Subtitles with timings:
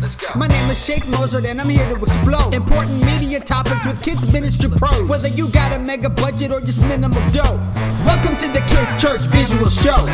[0.00, 0.26] Let's go.
[0.34, 4.32] My name is Sheik Mozart and I'm here to explode important media topics with kids
[4.32, 5.08] ministry pros.
[5.08, 7.56] Whether you got a mega budget or just minimal dough.
[8.04, 10.06] Welcome to the Kids Church Visual Show.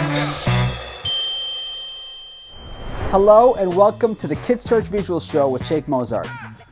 [3.10, 6.28] Hello and welcome to the Kids Church Visual Show with Sheik Mozart.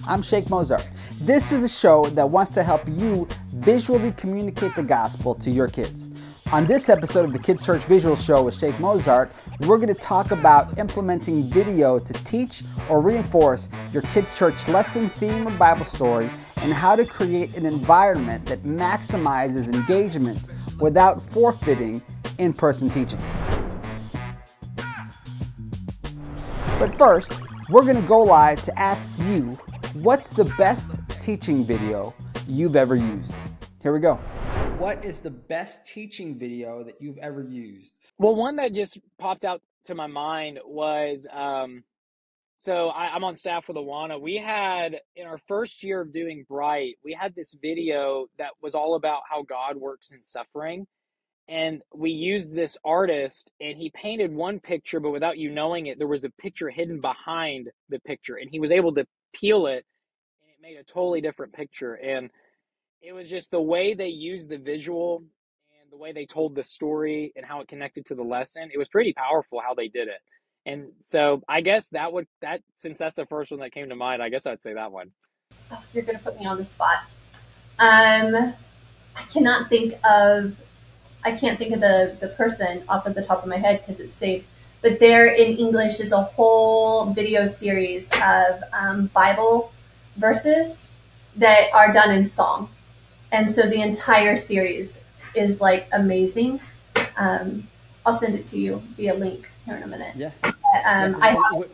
[0.06, 0.86] I'm Sheik Mozart.
[1.22, 5.68] This is a show that wants to help you visually communicate the gospel to your
[5.68, 6.10] kids.
[6.52, 9.94] On this episode of the Kids Church Visual Show with Sheik Mozart, we're going to
[9.94, 15.86] talk about implementing video to teach or reinforce your kids' church lesson, theme, or Bible
[15.86, 16.28] story,
[16.60, 22.02] and how to create an environment that maximizes engagement without forfeiting
[22.38, 23.20] in person teaching.
[26.78, 27.32] But first,
[27.70, 29.58] we're going to go live to ask you
[29.94, 32.14] what's the best teaching video
[32.46, 33.34] you've ever used?
[33.80, 34.20] Here we go.
[34.78, 37.92] What is the best teaching video that you've ever used?
[38.18, 41.84] Well, one that just popped out to my mind was um,
[42.58, 44.20] so I, I'm on staff with Awana.
[44.20, 48.74] We had in our first year of doing Bright, we had this video that was
[48.74, 50.86] all about how God works in suffering.
[51.46, 55.98] And we used this artist, and he painted one picture, but without you knowing it,
[55.98, 59.84] there was a picture hidden behind the picture, and he was able to peel it,
[60.40, 61.96] and it made a totally different picture.
[61.96, 62.30] And
[63.04, 65.22] it was just the way they used the visual
[65.80, 68.70] and the way they told the story and how it connected to the lesson.
[68.72, 70.20] It was pretty powerful how they did it.
[70.66, 73.96] And so I guess that would that since that's the first one that came to
[73.96, 75.10] mind, I guess I'd say that one.
[75.70, 77.04] Oh, you're gonna put me on the spot.
[77.78, 78.54] Um,
[79.14, 80.56] I cannot think of
[81.22, 84.00] I can't think of the the person off of the top of my head because
[84.00, 84.44] it's safe.
[84.80, 89.72] But there in English is a whole video series of um, Bible
[90.16, 90.92] verses
[91.36, 92.70] that are done in song
[93.34, 95.00] and so the entire series
[95.34, 96.60] is like amazing.
[97.16, 97.66] Um,
[98.06, 100.14] I'll send it to you via link here in a minute.
[100.14, 100.30] Yeah.
[100.44, 101.70] Um, I have, would,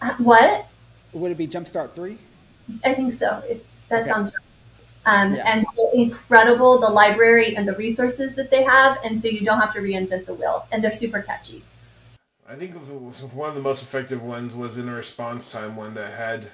[0.00, 0.66] uh, what?
[1.12, 2.18] Would it be Jumpstart three?
[2.84, 3.42] I think so.
[3.48, 4.10] It, that okay.
[4.10, 4.44] sounds right.
[5.06, 5.50] Um, yeah.
[5.50, 9.60] And so incredible the library and the resources that they have, and so you don't
[9.60, 11.62] have to reinvent the wheel, and they're super catchy.
[12.48, 16.12] I think one of the most effective ones was in a response time one that
[16.12, 16.50] had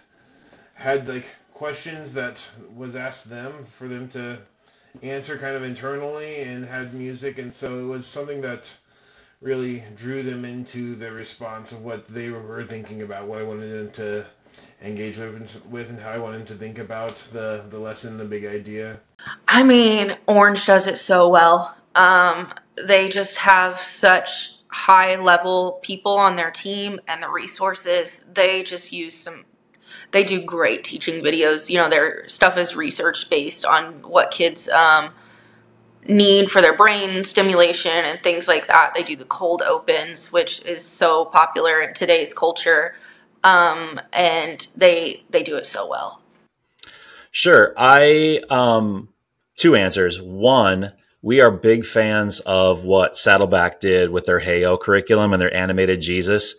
[0.75, 2.45] had like questions that
[2.77, 4.37] was asked them for them to
[5.03, 8.71] answer kind of internally and had music and so it was something that
[9.41, 13.71] really drew them into the response of what they were thinking about what i wanted
[13.71, 14.25] them to
[14.83, 18.25] engage with, with and how i wanted them to think about the, the lesson the
[18.25, 19.01] big idea.
[19.49, 21.77] I mean orange does it so well.
[21.95, 28.27] Um, they just have such high level people on their team and the resources.
[28.35, 29.45] They just use some
[30.15, 31.69] they do great teaching videos.
[31.69, 35.11] You know, their stuff is research based on what kids um,
[36.07, 38.93] need for their brain stimulation and things like that.
[38.95, 42.95] They do the cold opens, which is so popular in today's culture,
[43.43, 46.23] um, and they they do it so well.
[47.33, 49.09] Sure, I um,
[49.57, 50.23] two answers.
[50.23, 50.93] One,
[51.23, 56.01] we are big fans of what Saddleback did with their Heyo curriculum and their animated
[56.01, 56.55] Jesus,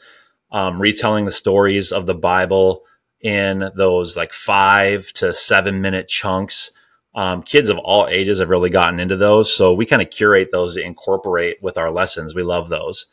[0.52, 2.84] um, retelling the stories of the Bible
[3.26, 6.70] in those like five to seven minute chunks.
[7.16, 9.54] Um, kids of all ages have really gotten into those.
[9.54, 12.36] So we kind of curate those to incorporate with our lessons.
[12.36, 13.08] We love those.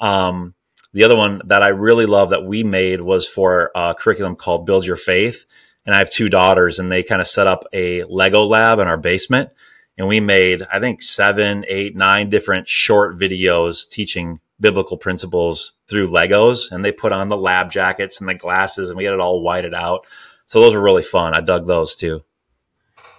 [0.00, 0.54] Um,
[0.92, 4.66] the other one that I really love that we made was for a curriculum called
[4.66, 5.46] Build Your Faith.
[5.86, 8.88] And I have two daughters, and they kind of set up a Lego lab in
[8.88, 9.50] our basement.
[9.96, 16.08] And we made, I think, seven, eight, nine different short videos teaching biblical principles through
[16.08, 19.20] Legos, and they put on the lab jackets and the glasses, and we had it
[19.20, 20.06] all whited out.
[20.46, 21.34] So those were really fun.
[21.34, 22.22] I dug those too.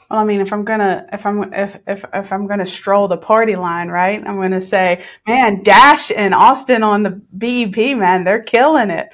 [0.10, 3.18] Well, I mean, if I'm gonna if I'm if if if I'm gonna stroll the
[3.18, 4.22] party line, right?
[4.26, 9.10] I'm gonna say, man, Dash and Austin on the BEP, man, they're killing it.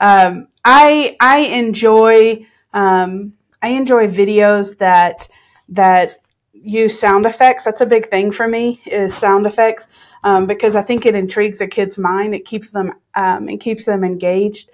[0.00, 5.28] Um, I I enjoy um, I enjoy videos that
[5.70, 6.16] that
[6.52, 7.64] use sound effects.
[7.64, 9.86] That's a big thing for me is sound effects
[10.24, 12.34] um, because I think it intrigues a kid's mind.
[12.34, 14.70] It keeps them um, it keeps them engaged.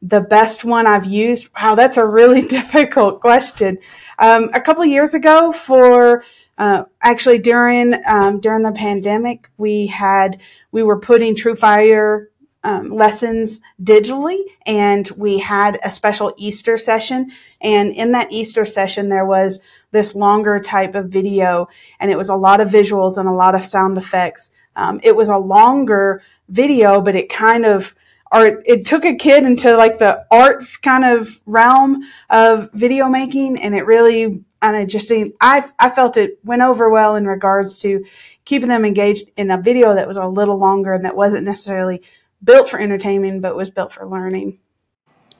[0.00, 1.48] The best one I've used.
[1.60, 3.78] Wow, that's a really difficult question.
[4.18, 6.24] Um, a couple years ago, for
[6.56, 10.40] uh, actually during um, during the pandemic, we had
[10.72, 12.30] we were putting True Fire
[12.64, 17.30] um, lessons digitally, and we had a special Easter session.
[17.60, 19.60] And in that Easter session, there was
[19.92, 21.68] this longer type of video,
[22.00, 24.50] and it was a lot of visuals and a lot of sound effects.
[24.78, 27.94] Um, it was a longer video, but it kind of
[28.30, 33.58] or it took a kid into like the art kind of realm of video making,
[33.58, 35.10] and it really and I just
[35.40, 38.04] I I felt it went over well in regards to
[38.44, 42.02] keeping them engaged in a video that was a little longer and that wasn't necessarily
[42.42, 44.58] built for entertainment, but was built for learning.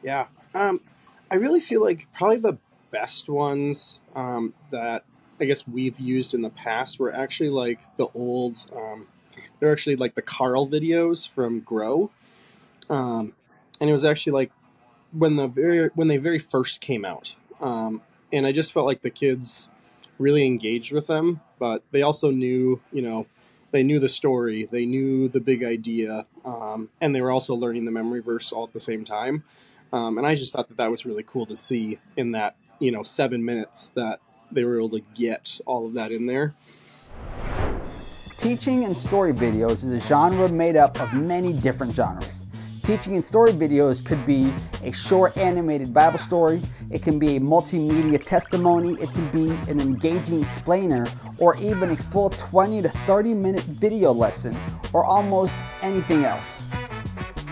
[0.03, 0.27] Yeah.
[0.55, 0.81] Um,
[1.31, 2.59] I really feel like probably the
[2.91, 5.05] best ones um, that
[5.41, 9.07] I guess we've used in the past were actually like the old, um,
[9.59, 12.11] they're actually like the Carl videos from Grow.
[12.91, 13.35] Um,
[13.81, 14.53] and it was actually like
[15.13, 17.35] when the very, when they very first came out.
[17.61, 18.03] Um,
[18.33, 19.69] and I just felt like the kids
[20.19, 23.27] really engaged with them, but they also knew, you know,
[23.71, 27.85] they knew the story, they knew the big idea, um, and they were also learning
[27.85, 29.45] the memory verse all at the same time.
[29.93, 32.91] Um, and I just thought that that was really cool to see in that you
[32.91, 34.21] know seven minutes that
[34.51, 36.55] they were able to get all of that in there.
[38.39, 42.47] Teaching and story videos is a genre made up of many different genres.
[42.85, 44.55] Teaching and story videos could be
[44.85, 49.81] a short animated Bible story, it can be a multimedia testimony, it can be an
[49.81, 51.05] engaging explainer,
[51.39, 54.57] or even a full 20 to 30 minute video lesson,
[54.93, 56.65] or almost anything else.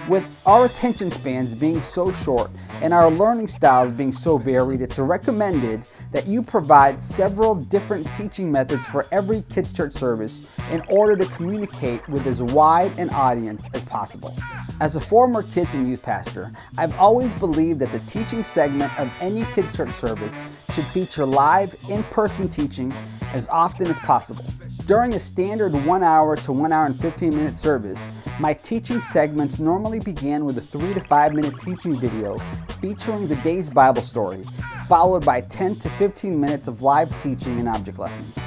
[0.09, 5.01] With our attention spans being so short and our learning styles being so varied, it's
[5.01, 5.83] recommended
[6.13, 11.27] that you provide several different teaching methods for every Kids Church service in order to
[11.35, 14.33] communicate with as wide an audience as possible.
[14.81, 19.13] As a former kids and youth pastor, I've always believed that the teaching segment of
[19.21, 20.37] any Kids Church service
[20.73, 22.93] should feature live, in person teaching
[23.33, 24.45] as often as possible.
[24.87, 29.59] During a standard one hour to one hour and 15 minute service, my teaching segments
[29.59, 32.39] normally began with a three to five minute teaching video
[32.81, 34.45] featuring the day's Bible story,
[34.87, 38.39] followed by 10 to 15 minutes of live teaching and object lessons.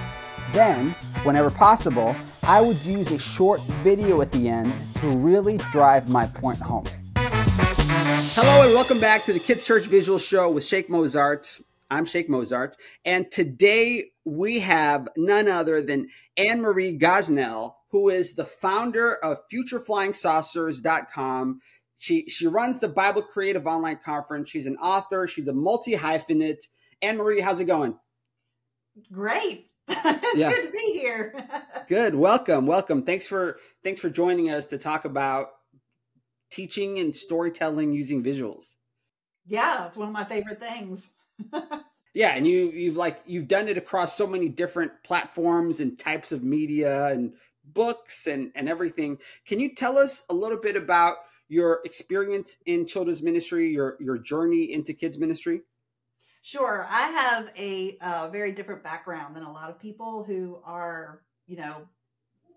[0.54, 0.92] Then,
[1.24, 6.26] whenever possible, I would use a short video at the end to really drive my
[6.26, 6.86] point home.
[7.18, 11.60] Hello and welcome back to the Kids Church Visual Show with Sheik Mozart.
[11.92, 18.36] I'm Sheik Mozart, and today we have none other than Anne Marie Gosnell, who is
[18.36, 21.60] the founder of FutureFlyingSaucers.com.
[21.98, 24.52] She she runs the Bible Creative Online Conference.
[24.52, 25.28] She's an author.
[25.28, 26.68] She's a multi hyphenate.
[27.02, 27.98] Anne Marie, how's it going?
[29.12, 29.72] Great.
[29.90, 30.52] it's yeah.
[30.52, 31.34] good to be here.
[31.88, 32.14] good.
[32.14, 32.68] Welcome.
[32.68, 33.04] Welcome.
[33.04, 35.48] Thanks for thanks for joining us to talk about
[36.52, 38.76] teaching and storytelling using visuals.
[39.48, 41.14] Yeah, it's one of my favorite things.
[42.14, 46.32] yeah, and you you've like you've done it across so many different platforms and types
[46.32, 47.34] of media and
[47.74, 49.18] books and and everything.
[49.46, 54.18] Can you tell us a little bit about your experience in children's ministry, your your
[54.18, 55.62] journey into kids ministry?
[56.42, 61.22] Sure, I have a uh, very different background than a lot of people who are,
[61.48, 61.88] you know,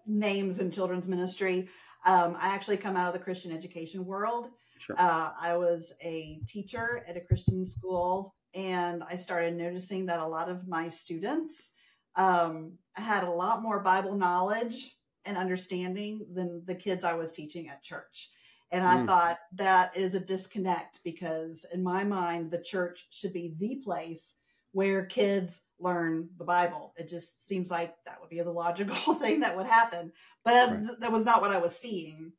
[0.06, 1.68] names in children's ministry.
[2.04, 4.48] Um, I actually come out of the Christian education world.
[4.78, 4.96] Sure.
[4.98, 10.26] Uh, I was a teacher at a Christian school and I started noticing that a
[10.26, 11.72] lot of my students
[12.16, 17.68] um, had a lot more Bible knowledge and understanding than the kids I was teaching
[17.68, 18.30] at church.
[18.70, 19.06] And I mm.
[19.06, 24.36] thought that is a disconnect because, in my mind, the church should be the place
[24.72, 26.94] where kids learn the Bible.
[26.96, 30.12] It just seems like that would be the logical thing that would happen.
[30.44, 31.00] But right.
[31.00, 32.32] that was not what I was seeing.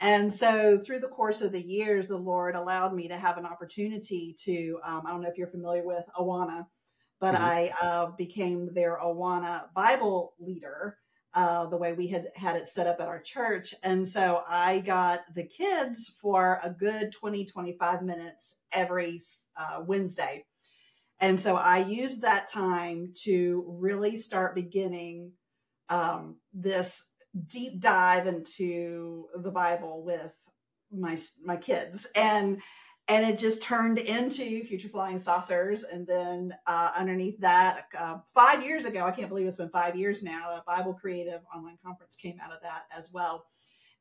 [0.00, 3.44] And so through the course of the years, the Lord allowed me to have an
[3.44, 6.66] opportunity to, um, I don't know if you're familiar with Awana,
[7.20, 7.44] but mm-hmm.
[7.44, 10.96] I uh, became their Awana Bible leader.
[11.32, 13.72] Uh, the way we had had it set up at our church.
[13.84, 19.20] And so I got the kids for a good 20, 25 minutes every
[19.56, 20.44] uh, Wednesday.
[21.20, 25.30] And so I used that time to really start beginning
[25.88, 27.09] um, this
[27.46, 30.34] deep dive into the Bible with
[30.92, 32.08] my my kids.
[32.14, 32.60] And
[33.08, 35.84] and it just turned into future flying saucers.
[35.84, 39.96] And then uh, underneath that uh, five years ago i can't believe it's been five
[39.96, 43.46] years now a bible creative online conference came out of that as well.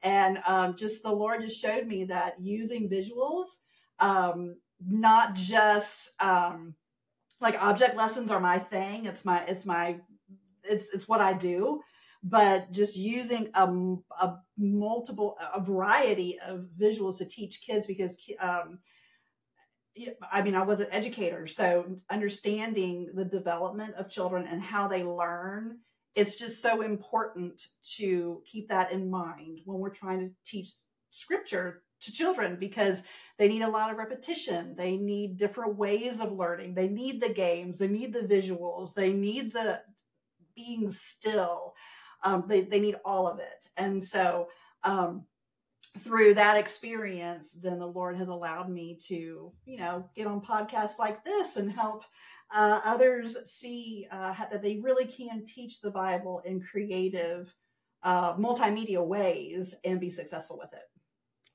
[0.02, 3.60] And um, just the lord just showed me that using visuals
[4.00, 4.56] um,
[4.86, 6.74] not just um,
[7.42, 9.06] like object lessons are my thing.
[9.06, 10.00] It's my it's my
[10.64, 11.82] it's it's what i do
[12.24, 13.66] but just using a,
[14.22, 18.80] a multiple a variety of visuals to teach kids because um,
[20.32, 25.04] I mean, I was an educator, so understanding the development of children and how they
[25.04, 25.80] learn,
[26.16, 27.62] it's just so important
[27.98, 30.70] to keep that in mind when we're trying to teach
[31.12, 33.04] scripture to children because
[33.38, 34.76] they need a lot of repetition.
[34.78, 36.76] They need different ways of learning.
[36.76, 39.82] They need the games, they need the visuals, they need the
[40.56, 41.74] being still
[42.24, 44.48] um, they, they need all of it and so
[44.84, 45.24] um,
[46.00, 51.00] through that experience then the lord has allowed me to you know get on podcasts
[51.00, 52.04] like this and help
[52.52, 57.54] uh, others see uh, that they really can teach the bible in creative
[58.04, 60.86] uh, multimedia ways and be successful with it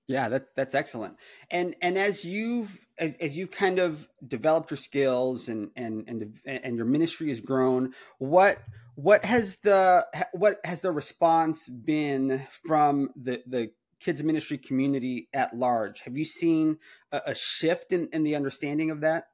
[0.07, 1.17] Yeah, that that's excellent.
[1.51, 6.39] And and as you've as, as you've kind of developed your skills and and and
[6.47, 8.59] and your ministry has grown, what
[8.95, 13.71] what has the what has the response been from the the
[14.01, 16.01] kids ministry community at large?
[16.01, 16.79] Have you seen
[17.13, 19.25] a, a shift in, in the understanding of that?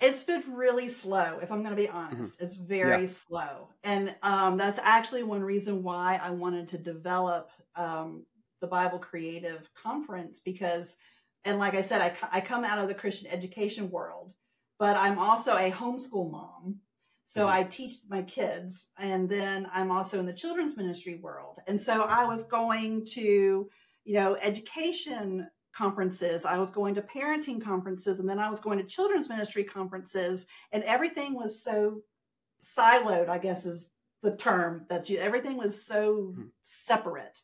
[0.00, 1.96] It's been really slow, if I'm going to be Mm-hmm.
[1.96, 2.40] honest.
[2.40, 3.00] It's very Yeah.
[3.08, 3.70] slow.
[3.82, 8.24] And um, that's actually one reason why I wanted to develop um,
[8.60, 10.98] the Bible Creative Conference because,
[11.44, 14.32] and like I said, I, I come out of the Christian education world,
[14.78, 16.80] but I'm also a homeschool mom.
[17.28, 17.50] So Mhm.
[17.50, 21.58] I teach my kids, and then I'm also in the children's ministry world.
[21.66, 23.70] And so I was going to,
[24.04, 26.46] you know, education conferences.
[26.46, 30.46] I was going to parenting conferences and then I was going to children's ministry conferences
[30.72, 32.02] and everything was so
[32.62, 33.92] siloed, I guess is
[34.22, 36.52] the term that you everything was so Mhm.
[36.62, 37.40] separate.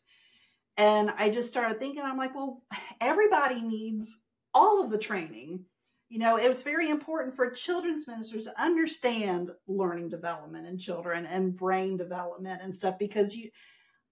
[0.77, 2.65] And I just started thinking I'm like, well,
[3.01, 4.21] everybody needs
[4.55, 5.67] all of the training.
[6.09, 11.57] You know, it's very important for children's ministers to understand learning development in children and
[11.57, 13.51] brain development and stuff because you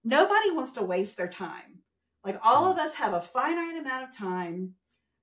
[0.03, 1.79] nobody wants to waste their time.
[2.23, 4.73] Like all of us have a finite amount of time.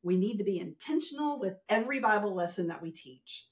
[0.03, 3.47] We need to be intentional with every Bible lesson that we teach.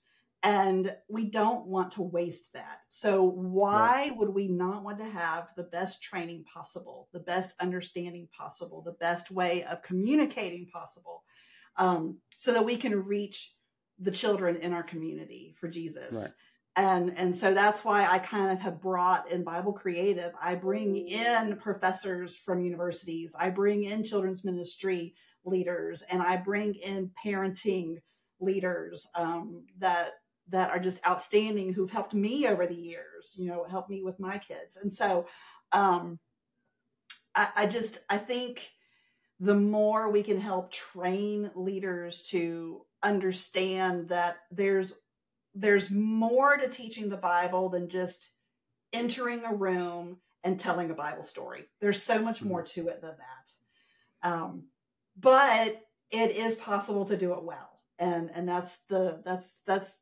[0.45, 2.79] And we don't want to waste that.
[2.89, 8.29] So, why would we not want to have the best training possible, the best understanding
[8.31, 11.25] possible, the best way of communicating possible,
[11.79, 13.55] um, so that we can reach
[13.99, 16.15] the children in our community for Jesus?
[16.15, 16.85] Right.
[16.85, 20.97] and and so that's why i kind of have brought in bible creative i bring
[20.97, 27.97] in professors from universities i bring in children's ministry leaders and i bring in parenting
[28.41, 30.13] leaders um, that
[30.51, 34.19] that are just outstanding who've helped me over the years you know helped me with
[34.21, 35.27] my kids and so
[35.73, 36.19] um,
[37.35, 38.71] I, I just i think
[39.41, 44.95] the more we can help train leaders to understand that there's
[45.55, 48.33] there's more to teaching the Bible than just
[48.93, 51.67] entering a room and telling a Bible story.
[51.81, 54.29] There's so much more to it than that.
[54.29, 54.65] Um,
[55.17, 60.01] but it is possible to do it well, and and that's the that's that's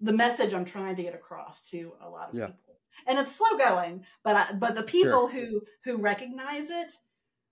[0.00, 2.46] the message I'm trying to get across to a lot of Yeah.
[2.46, 2.78] people.
[3.06, 6.92] And it's slow going, but I, but the people who who recognize it,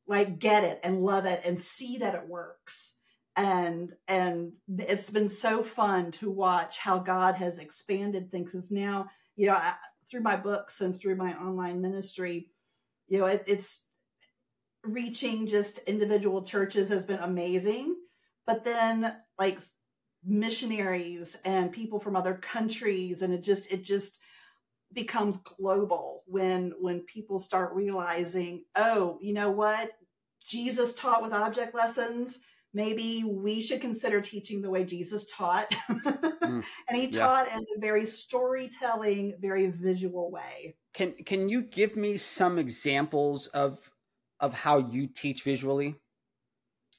[0.07, 2.95] like get it and love it and see that it works
[3.37, 8.53] and and it's been so fun to watch how God has expanded things.
[8.53, 9.07] Because now,
[9.37, 9.75] you know, I,
[10.11, 12.51] through my books and through my online ministry,
[13.09, 13.87] you know, it, it's
[14.85, 17.97] reaching just individual churches has been amazing.
[18.47, 19.59] But then, like
[20.25, 24.21] missionaries and people from other countries, and it just it just
[24.95, 29.93] becomes global when when people start realizing, oh, you know what,
[30.45, 32.41] Jesus taught with object lessons
[32.75, 35.73] maybe we should consider teaching the way Jesus taught.
[36.43, 36.61] Hmm.
[36.89, 37.25] and he yeah.
[37.25, 40.77] taught in a very storytelling, very visual way.
[40.93, 43.91] Can can you give me some examples of
[44.41, 45.95] of how you teach visually?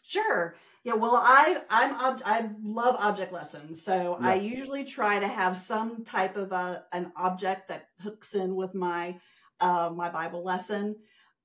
[0.02, 0.56] Sure.
[0.86, 5.58] Yeah, well, I I'm ob- I love object lessons, so I usually try to have
[5.58, 9.20] some type of a an object that hooks in with my
[9.60, 10.98] uh, my Bible lesson.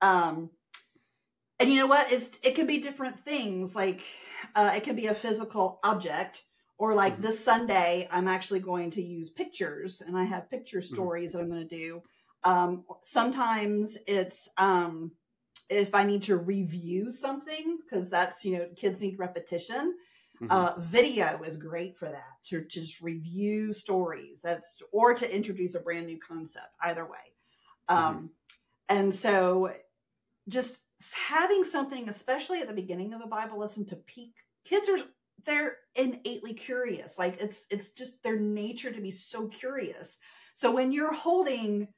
[0.02, 0.50] Um,
[1.58, 2.10] and you know what?
[2.12, 3.76] It's it can be different things.
[3.76, 4.02] Like
[4.54, 6.42] uh, it can be a physical object,
[6.78, 7.22] or like Mhm.
[7.22, 11.06] this Sunday, I'm actually going to use pictures, and I have picture Mm-hmm.
[11.06, 12.02] stories that I'm going to do.
[12.44, 15.12] Um, sometimes it's um,
[15.70, 19.96] if I need to review something because that's you know kids need repetition.
[20.42, 20.50] Mhm.
[20.50, 24.42] Uh, video is great for that to just review stories.
[24.42, 26.74] That's or to introduce a brand new concept.
[26.82, 27.34] Either way,
[27.88, 28.30] um,
[28.88, 29.74] and so
[30.48, 30.82] just
[31.14, 34.98] having something, especially at the beginning of a Bible lesson, to pique kids are
[35.44, 37.18] they're innately curious.
[37.18, 40.18] Like it's it's just their nature to be so curious.
[40.54, 41.88] So when you're holding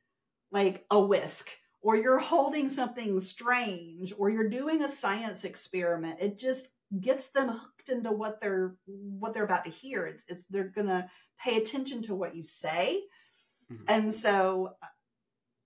[0.52, 1.50] like a whisk
[1.82, 6.68] or you're holding something strange or you're doing a science experiment, it just
[7.00, 10.06] gets them hooked into what they're what they're about to hear.
[10.06, 13.02] It's it's they're gonna pay attention to what you say.
[13.70, 13.84] Mhm.
[13.88, 14.86] And so uh,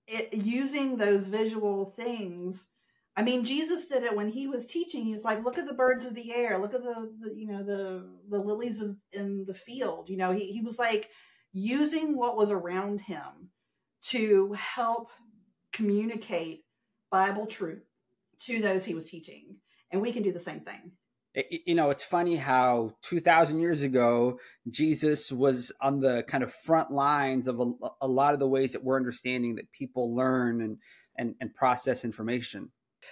[0.07, 2.69] it, using those visual things
[3.19, 5.07] I mean, Jesus did it when he was teaching.
[5.07, 7.63] He's like, look at the birds of the air, look at the, the you know,
[7.63, 10.11] the the lilies of in the field.
[10.11, 11.09] You know, he he was like
[11.53, 13.51] using what was around him
[14.09, 15.09] to help
[15.77, 16.65] communicate
[17.11, 17.83] Bible truth
[18.41, 19.57] to those he was teaching.
[19.91, 20.93] And we can do the same thing.
[21.67, 24.41] You know, it's funny how 2,000 years ago,
[24.71, 28.73] Jesus was on the kind of front lines of a, a lot of the ways
[28.73, 30.79] that we're understanding that people learn and,
[31.19, 32.71] and, and process information.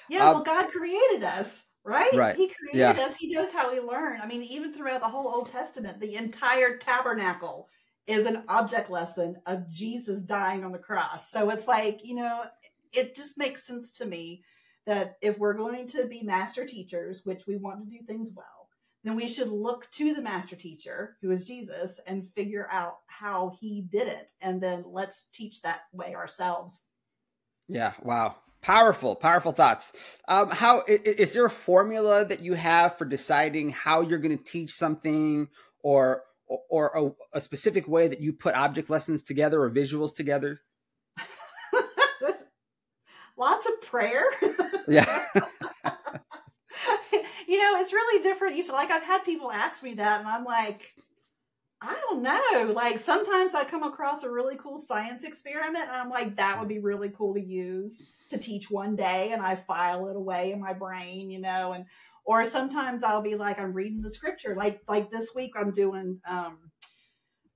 [0.09, 2.13] Yeah, Um, well, God created us right?
[2.15, 2.37] Right.
[2.37, 3.05] He created Yeah.
[3.05, 3.17] us.
[3.17, 4.21] He knows how we learn.
[4.21, 7.69] I mean, even throughout the whole Old Testament, the entire tabernacle
[8.07, 11.31] is an object lesson of Jesus dying on the cross.
[11.31, 12.45] So it's like, you know,
[12.93, 14.45] it just makes sense to me
[14.87, 18.69] that if we're going to be master teachers, which we want to do things well,
[19.03, 23.53] then we should look to the master teacher, who is Jesus, and figure out how
[23.61, 24.31] he did it.
[24.41, 26.83] And then let's teach that way ourselves.
[27.69, 27.93] Yeah.
[28.03, 28.37] Wow.
[28.61, 29.93] Powerful, powerful thoughts.
[30.27, 34.43] Um, how is there a formula that you have for deciding how you're going to
[34.43, 35.49] teach something,
[35.83, 40.61] or or a, a specific way that you put object lessons together or visuals together?
[43.37, 44.25] Lots of prayer.
[44.87, 45.07] Yeah.
[47.49, 48.57] you know, it's really different.
[48.57, 50.95] You like I've had people ask me that, and I'm like,
[51.81, 52.73] I don't know.
[52.75, 56.69] Like sometimes I come across a really cool science experiment, and I'm like, that would
[56.69, 60.61] be really cool to use to teach one day, and I file it away in
[60.61, 61.87] my brain, you know, and
[62.25, 64.55] or sometimes I'll be like, I'm reading the scripture.
[64.57, 66.71] Like like this week, I'm doing um,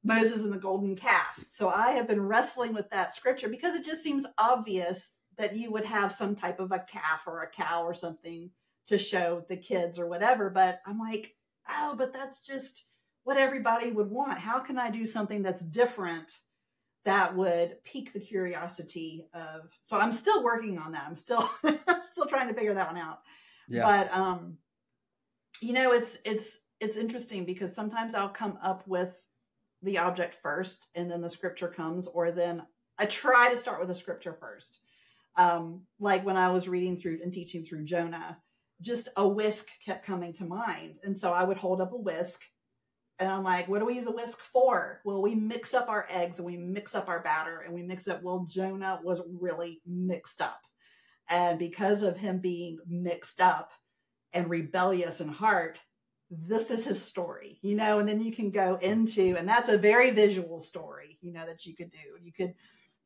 [0.04, 1.44] Moses and the golden calf.
[1.48, 5.70] So I have been wrestling with that scripture because it just seems obvious that you
[5.70, 8.50] would have some type of a calf or a cow or something
[8.88, 10.50] to show the kids or whatever.
[10.50, 11.34] But I'm like,
[11.68, 12.86] oh, but that's just
[13.24, 14.38] what everybody would want.
[14.38, 16.32] How can I do something that's different
[17.04, 19.68] that would pique the curiosity of?
[19.82, 21.04] So I'm still working on that.
[21.06, 21.48] I'm still
[22.02, 23.20] still trying to figure that one out.
[23.68, 23.82] Yeah.
[23.84, 24.58] But um,
[25.60, 29.26] you know, it's it's it's interesting because sometimes I'll come up with
[29.82, 32.62] the object first and then the scripture comes, or then
[32.98, 34.80] I try to start with the scripture first.
[35.36, 38.38] Um, like when I was reading through and teaching through Jonah,
[38.80, 40.96] just a whisk kept coming to mind.
[41.04, 42.42] And so I would hold up a whisk
[43.18, 45.00] and I'm like, what do we use a whisk for?
[45.04, 48.06] Well, we mix up our eggs and we mix up our batter and we mix
[48.06, 48.22] up.
[48.22, 50.60] Well, Jonah was really mixed up.
[51.28, 53.72] And because of him being mixed up
[54.32, 55.78] and rebellious in heart,
[56.30, 59.78] this is his story, you know, and then you can go into, and that's a
[59.78, 61.98] very visual story, you know, that you could do.
[62.20, 62.54] You could,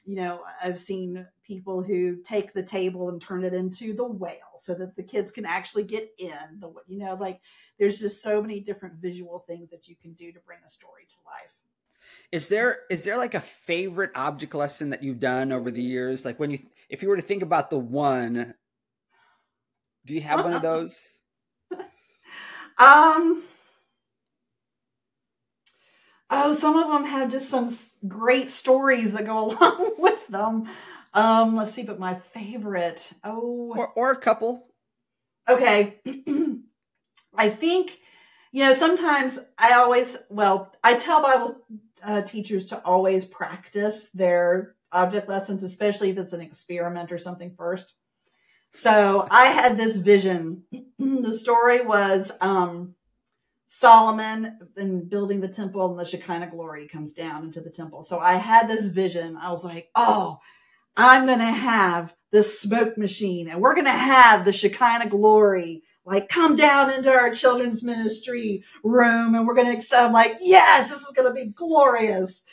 [0.04, 4.56] you know, I've seen people who take the table and turn it into the whale
[4.56, 7.40] so that the kids can actually get in the, you know, like
[7.78, 11.06] there's just so many different visual things that you can do to bring a story
[11.08, 11.54] to life.
[12.32, 16.24] Is there is there like a favorite object lesson that you've done over the years?
[16.24, 16.60] Like when you
[16.92, 18.54] if you were to think about the one,
[20.04, 21.08] do you have one of those?
[22.78, 23.42] Um,
[26.30, 27.68] oh, some of them have just some
[28.06, 30.68] great stories that go along with them.
[31.14, 34.66] Um, let's see, but my favorite, oh, Or or a couple?
[35.48, 36.00] okay.
[37.34, 37.98] I think,
[38.52, 41.62] you know, sometimes I always, well, I tell Bible
[42.02, 47.54] uh, teachers to always practice their object lessons, especially if it's an experiment or something
[47.56, 47.94] first.
[48.72, 50.64] So I had this vision.
[50.98, 52.94] the story was um,
[53.68, 58.02] Solomon and building the temple, and the Shekinah glory comes down into the temple.
[58.02, 59.36] So I had this vision.
[59.36, 60.38] I was like, oh,
[60.96, 65.82] I'm going to have this smoke machine, and we're going to have the Shekinah glory
[66.04, 69.96] like come down into our children's ministry room, and we're going to.
[69.96, 72.44] I'm like, yes, this is going to be glorious.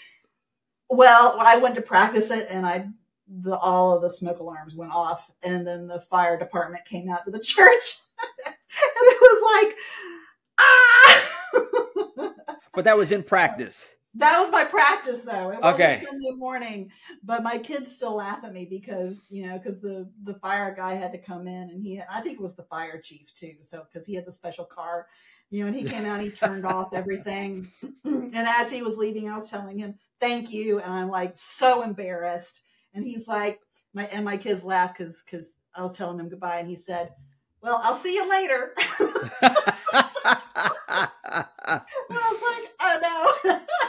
[0.89, 2.87] Well, I went to practice it, and I
[3.27, 7.25] the all of the smoke alarms went off, and then the fire department came out
[7.25, 7.99] to the church,
[8.45, 9.75] and it was like,
[10.59, 11.35] ah.
[12.73, 13.87] But that was in practice.
[14.15, 15.51] That was my practice, though.
[15.51, 16.01] It Okay.
[16.03, 16.89] Sunday morning,
[17.23, 20.93] but my kids still laugh at me because you know because the the fire guy
[20.93, 23.53] had to come in and he I think it was the fire chief too.
[23.61, 25.07] So because he had the special car,
[25.51, 27.67] you know, and he came out, he turned off everything,
[28.03, 31.81] and as he was leaving, I was telling him thank you, and I'm like so
[31.81, 32.61] embarrassed,
[32.93, 33.59] and he's like
[33.93, 37.13] my and my kids laugh because because I was telling him goodbye, and he said,
[37.61, 38.73] "Well, I'll see you later."
[42.11, 43.59] I was like, oh no.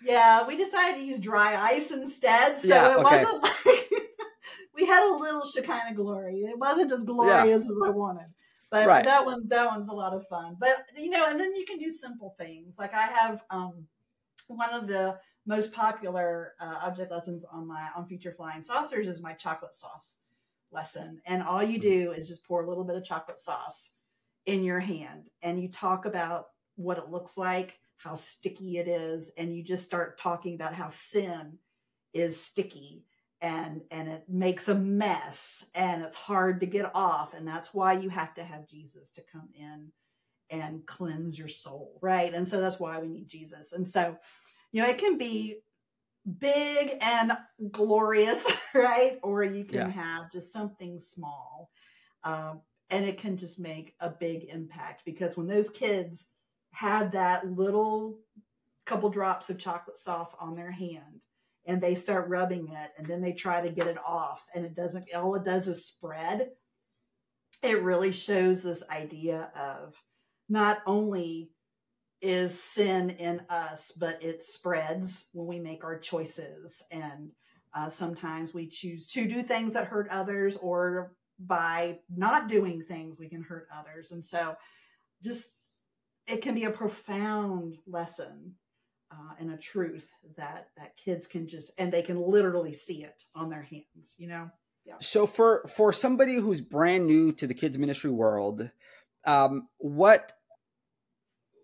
[0.00, 3.22] Yeah, we decided to use dry ice instead, so Yeah, it okay.
[3.22, 3.90] wasn't like
[4.74, 6.40] we had a little Shekinah glory.
[6.40, 8.28] It wasn't as glorious as I wanted,
[8.70, 9.04] but Right.
[9.04, 10.56] that one that one's a lot of fun.
[10.58, 13.86] But you know, and then you can do simple things like I have um,
[14.50, 19.22] one of the most popular uh, object lessons on my on Future Flying Saucers is
[19.22, 20.18] my chocolate sauce
[20.72, 23.94] lesson, and all you do is just pour a little bit of chocolate sauce
[24.46, 29.30] in your hand, and you talk about what it looks like, how sticky it is,
[29.36, 31.58] and you just start talking about how sin
[32.12, 33.04] is sticky
[33.40, 37.34] and and it makes a mess and it's hard to get off.
[37.34, 39.90] And that's why you have to have Jesus to come in
[40.50, 42.32] and cleanse your soul, right?
[42.34, 43.72] And so that's why we need Jesus.
[43.72, 44.16] And so,
[44.72, 45.58] you know, it can be
[46.38, 47.32] big and
[47.70, 49.18] glorious, right?
[49.22, 49.90] Or you can Yeah.
[49.90, 51.70] have just something small.
[52.24, 52.60] Um,
[52.90, 56.28] and it can just make a big impact because when those kids
[56.72, 58.18] had that little
[58.84, 61.20] couple drops of chocolate sauce on their hand
[61.66, 64.74] and they start rubbing it and then they try to get it off and it
[64.74, 66.48] doesn't all it does is spread
[67.62, 69.94] it really shows this idea of
[70.50, 71.50] not only
[72.20, 76.82] is sin in us but it spreads when we make our choices.
[76.90, 77.30] And
[77.74, 83.18] uh, sometimes we choose to do things that hurt others or by not doing things
[83.18, 84.10] we can hurt others.
[84.10, 84.56] And so
[85.22, 85.52] just
[86.26, 88.54] it can be a profound lesson
[89.10, 93.24] uh, and a truth that that kids can just and they can literally see it
[93.34, 94.50] on their hands you know?
[94.84, 94.94] Yeah.
[95.00, 98.70] So for for somebody who's brand new to the kids ministry world,
[99.24, 100.32] um, what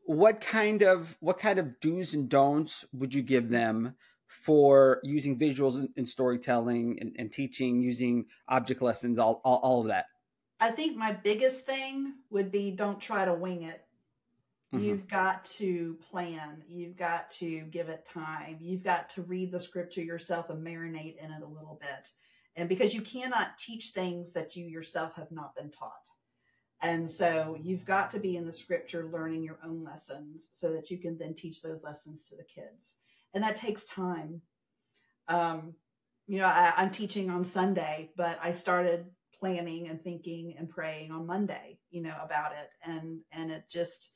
[0.07, 3.95] what kind of what kind of do's and don'ts would you give them
[4.27, 9.81] for using visuals in, in storytelling and, and teaching using object lessons all, all all
[9.81, 10.07] of that
[10.61, 13.87] i think my biggest thing would be don't try to wing it
[14.75, 14.83] Mhm.
[14.83, 16.63] You've got to plan.
[16.69, 18.59] You've got to give it time.
[18.61, 22.11] You've got to read the scripture yourself and marinate in it a little bit.
[22.57, 26.06] And because you cannot teach things that you yourself have not been taught.
[26.83, 30.91] And so you've got to be in the scripture learning your own lessons so that
[30.91, 32.97] you can then teach those lessons to the kids.
[33.35, 34.43] And that takes time.
[35.29, 35.75] Um,
[36.27, 39.07] you know, I, I'm teaching on Sunday, but I started
[39.39, 42.71] planning and thinking and praying on Monday, you know, about it.
[42.83, 44.16] And and it just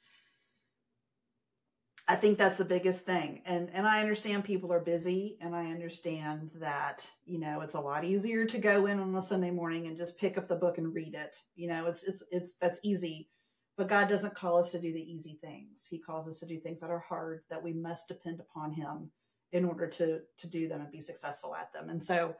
[2.10, 3.40] I think that's the biggest thing.
[3.46, 7.80] And and I understand people are busy and I understand that, you know, it's a
[7.80, 10.78] lot easier to go in on a Sunday morning and just pick up the book
[10.78, 11.36] and read it.
[11.54, 13.28] You know, it's it's it's that's easy.
[13.76, 15.86] But God doesn't call us to do the easy things.
[15.88, 19.12] He calls us to do things that are hard that we must depend upon him
[19.52, 21.90] in order to to do them and be successful at them.
[21.90, 22.34] And so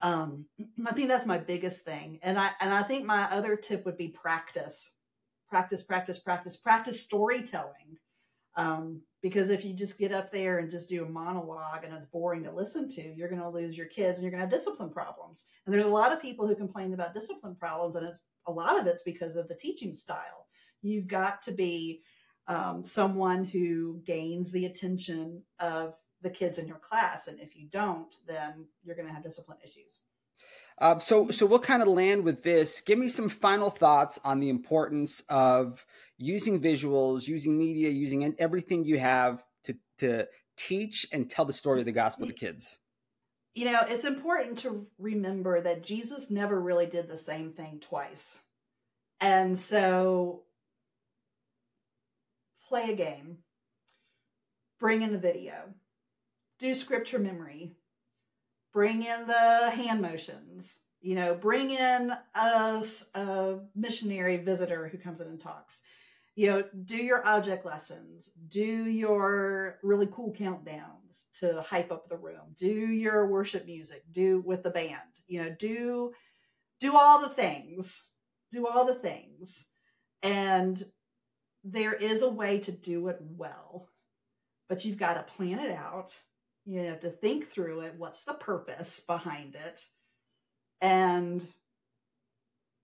[0.00, 0.46] um
[0.86, 2.20] I think that's my biggest thing.
[2.22, 4.92] And I and I think my other tip would be practice.
[5.50, 7.98] Practice, practice, practice, practice storytelling
[8.56, 12.06] um, because if you just get up there and just do a monologue and it's
[12.06, 14.50] boring to listen to, you're going to lose your kids and you're going to have
[14.50, 15.44] discipline problems.
[15.64, 18.78] And there's a lot of people who complain about discipline problems, and it's a lot
[18.78, 20.46] of it's because of the teaching style.
[20.82, 22.02] You've got to be
[22.48, 27.68] um, someone who gains the attention of the kids in your class, and if you
[27.70, 30.00] don't, then you're going to have discipline issues.
[30.78, 32.80] Um, so, so we'll kind of land with this.
[32.80, 35.84] Give me some final thoughts on the importance of
[36.20, 41.80] using visuals, using media, using everything you have to to teach and tell the story
[41.80, 42.78] of the gospel to kids.
[43.54, 48.38] You know, it's important to remember that Jesus never really did the same thing twice.
[49.20, 50.42] And so
[52.68, 53.38] play a game,
[54.78, 55.74] bring in the video,
[56.58, 57.72] do scripture memory,
[58.72, 65.20] bring in the hand motions, you know, bring in a, a missionary visitor who comes
[65.20, 65.82] in and talks
[66.40, 72.16] you know do your object lessons do your really cool countdowns to hype up the
[72.16, 76.12] room do your worship music do with the band you know do
[76.80, 78.04] do all the things
[78.52, 79.66] do all the things.
[80.22, 80.82] And
[81.64, 83.88] there is a way to do it well
[84.68, 86.16] but you've got to plan it out.
[86.64, 87.94] You have to think through it.
[87.98, 89.84] What's the purpose behind it?
[90.80, 91.44] And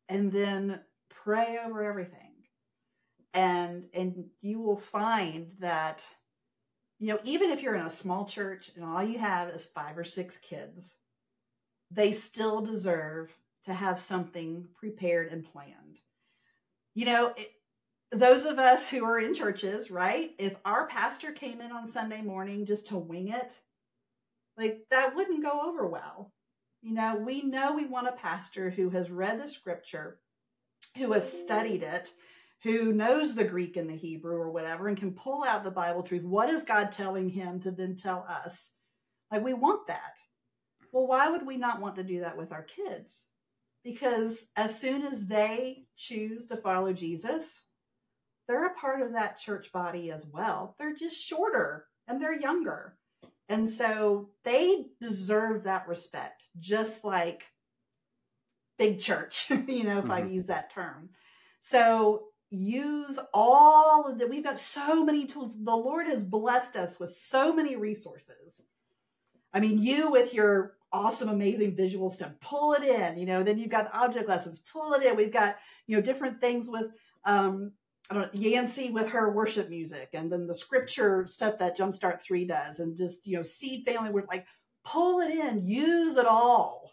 [0.08, 2.25] and then pray over everything
[3.34, 6.06] and and you will find that
[6.98, 9.98] you know even if you're in a small church and all you have is five
[9.98, 10.96] or six kids
[11.90, 13.32] they still deserve
[13.64, 16.00] to have something prepared and planned.
[16.94, 17.52] You know it,
[18.12, 22.22] those of us who are in churches right if our pastor came in on sunday
[22.22, 23.58] morning just to wing it
[24.56, 26.32] like that wouldn't go over well.
[26.82, 30.20] You know we know we want a pastor who has read the scripture
[30.96, 32.10] who has studied it
[32.62, 36.02] who knows the Greek and the Hebrew or whatever and can pull out the Bible
[36.02, 36.24] truth.
[36.24, 38.72] What is God telling him to then tell us?
[39.30, 40.18] Like, we want that.
[40.92, 43.26] Well, why would we not want to do that with our kids?
[43.84, 47.62] Because as soon as they choose to follow Jesus,
[48.48, 50.74] they're a part of that church body as well.
[50.78, 52.96] They're just shorter and they're younger.
[53.48, 57.44] And so they deserve that respect, just like
[58.78, 60.12] big church, you know, if mm-hmm.
[60.12, 61.10] I use that term.
[61.60, 64.30] So use all of that.
[64.30, 65.62] We've got so many tools.
[65.62, 68.62] The Lord has blessed us with so many resources.
[69.52, 73.18] I mean, you with your awesome, amazing visual stuff, pull it in.
[73.18, 75.16] You know, then you've got the object lessons, pull it in.
[75.16, 75.56] We've got
[75.86, 76.86] you know different things with
[77.24, 77.72] um,
[78.10, 82.20] I don't know, Yancy with her worship music, and then the scripture stuff that Jumpstart
[82.20, 84.10] Three does, and just you know, Seed Family.
[84.10, 84.46] We're like,
[84.84, 86.92] pull it in, use it all,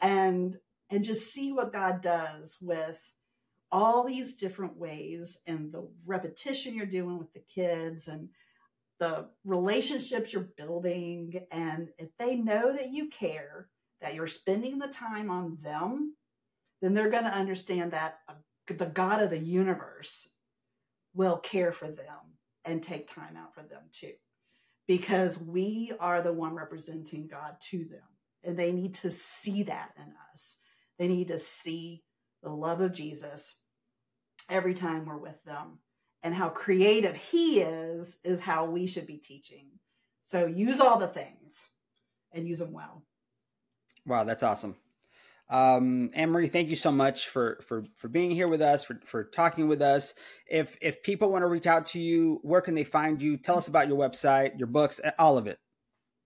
[0.00, 0.58] and
[0.90, 3.00] and just see what God does with
[3.72, 8.28] all these different ways and the repetition you're doing with the kids and
[9.00, 11.44] the relationships you're building.
[11.50, 13.68] And if they know that you care,
[14.00, 16.14] that you're spending the time on them,
[16.80, 18.18] then they're going to understand that
[18.66, 20.28] the God of the universe
[21.14, 24.12] will care for them and take time out for them too.
[24.86, 28.00] Because we are the one representing God to them.
[28.42, 30.58] And they need to see that in us.
[30.98, 32.02] They need to see
[32.44, 33.56] the love of Jesus
[34.48, 35.78] every time we're with them.
[36.22, 39.66] And how creative He is, is how we should be teaching.
[40.22, 41.68] So use all the things
[42.32, 43.02] and use them well.
[44.06, 44.76] Wow, that's awesome.
[45.50, 48.98] Um, Anne Marie, thank you so much for for for being here with us, for
[49.04, 50.14] for talking with us.
[50.46, 53.36] If if people want to reach out to you, where can they find you?
[53.36, 55.58] Tell us about your website, your books, all of it.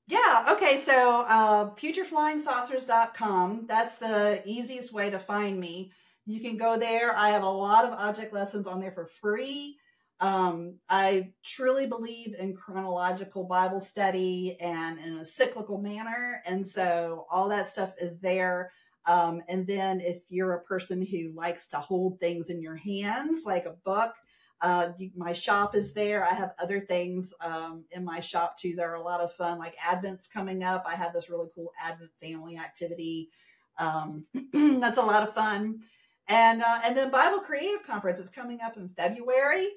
[0.06, 0.76] Yeah, okay.
[0.76, 5.92] So uh, futureflyingsaucers.com, that's the easiest way to find me.
[6.28, 7.16] You can go there.
[7.16, 9.78] I have a lot of object lessons on there for free.
[10.20, 16.42] Um, I truly believe in chronological Bible study and in a cyclical manner.
[16.44, 18.72] And so all that stuff is there.
[19.06, 23.44] Um, and then if you're a person who likes to hold things in your hands,
[23.46, 24.12] like a book,
[24.60, 26.26] uh, my shop is there.
[26.26, 28.74] I have other things um, in my shop too.
[28.76, 30.84] There are a lot of fun, like Advent's coming up.
[30.86, 33.30] I have this really cool Advent family activity.
[33.78, 35.80] Um, that's a lot of fun.
[36.28, 39.68] And uh, and then Bible Creative Conference is coming up in February.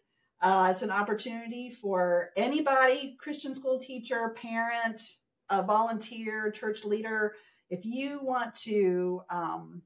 [0.42, 5.02] Uh, it's an opportunity for anybody, Christian school teacher, parent,
[5.50, 7.36] volunteer, church leader,
[7.72, 9.82] if you want to um,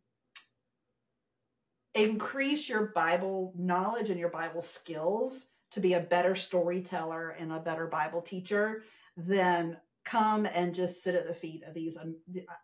[1.93, 7.59] increase your Bible knowledge and your Bible skills to be a better storyteller and a
[7.59, 8.83] better Bible teacher,
[9.15, 11.97] then come and just sit at the feet of these.
[11.97, 12.15] Um,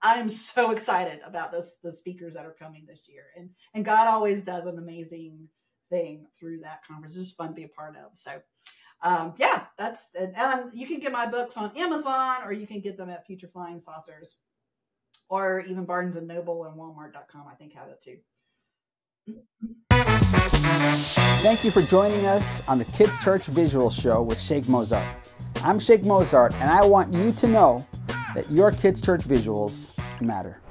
[0.02, 3.26] I'm so excited about this, the speakers that are coming this year.
[3.36, 5.48] And, and God always does an amazing
[5.90, 7.18] thing through that conference.
[7.18, 8.12] It's just fun to be a part of.
[8.14, 8.42] So,
[9.04, 12.80] um, yeah, that's, and, and you can get my books on Amazon or you can
[12.80, 14.40] get them at Future Flying Saucers
[15.28, 18.18] or even Barnes and Noble and Walmart.com, I think have it too.
[21.42, 25.04] Thank you for joining us on the Kids Church Visual Show with Sheik Mozart.
[25.64, 27.84] I'm Sheik Mozart, and I want you to know
[28.36, 30.62] that your Kids Church visuals matter.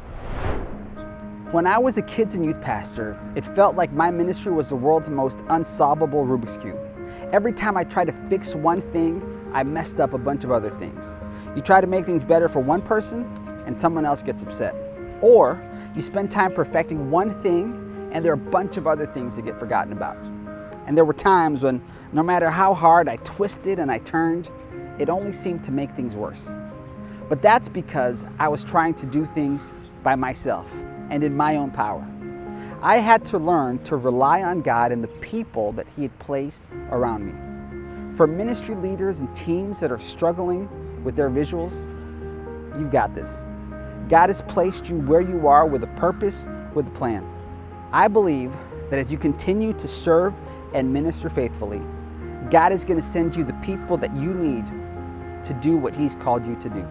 [1.50, 4.76] When I was a kids and youth pastor, it felt like my ministry was the
[4.76, 6.78] world's most unsolvable Rubik's Cube.
[7.32, 9.20] Every time I tried to fix one thing,
[9.52, 11.18] I messed up a bunch of other things.
[11.56, 13.24] You try to make things better for one person,
[13.66, 14.76] and someone else gets upset.
[15.20, 15.60] Or
[15.96, 19.42] you spend time perfecting one thing and there are a bunch of other things that
[19.42, 20.16] get forgotten about.
[20.86, 24.50] And there were times when no matter how hard I twisted and I turned,
[24.98, 26.52] it only seemed to make things worse.
[27.28, 30.74] But that's because I was trying to do things by myself
[31.10, 32.06] and in my own power.
[32.82, 36.64] I had to learn to rely on God and the people that He had placed
[36.90, 38.16] around me.
[38.16, 40.68] For ministry leaders and teams that are struggling
[41.04, 41.86] with their visuals,
[42.78, 43.46] you've got this.
[44.08, 47.24] God has placed you where you are with a purpose, with a plan.
[47.92, 48.52] I believe
[48.90, 50.40] that as you continue to serve
[50.74, 51.80] and minister faithfully,
[52.50, 54.64] God is going to send you the people that you need
[55.44, 56.86] to do what He's called you to do.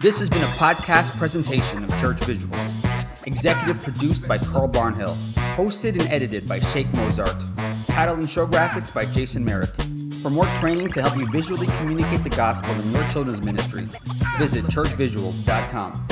[0.00, 3.26] This has been a podcast presentation of Church Visuals.
[3.26, 5.14] Executive produced by Carl Barnhill.
[5.54, 7.40] Hosted and edited by Sheik Mozart.
[7.86, 9.70] Title and show graphics by Jason Merrick.
[10.22, 13.86] For more training to help you visually communicate the gospel in your children's ministry,
[14.38, 16.11] visit churchvisuals.com.